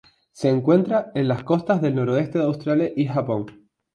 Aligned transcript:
Se 0.31 0.49
encuentran 0.49 1.11
en 1.13 1.27
las 1.27 1.43
costas 1.43 1.79
del 1.79 1.93
noroeste 1.93 2.39
de 2.39 2.45
Australia 2.45 2.89
y 2.95 3.05
Japón. 3.05 3.69